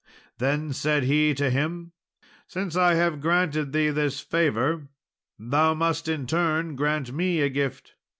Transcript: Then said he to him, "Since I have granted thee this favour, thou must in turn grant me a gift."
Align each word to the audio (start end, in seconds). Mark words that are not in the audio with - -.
Then 0.39 0.73
said 0.73 1.03
he 1.03 1.35
to 1.35 1.51
him, 1.51 1.91
"Since 2.47 2.75
I 2.75 2.95
have 2.95 3.21
granted 3.21 3.71
thee 3.71 3.89
this 3.91 4.19
favour, 4.19 4.87
thou 5.37 5.75
must 5.75 6.07
in 6.07 6.25
turn 6.25 6.75
grant 6.75 7.11
me 7.13 7.39
a 7.41 7.49
gift." 7.49 7.93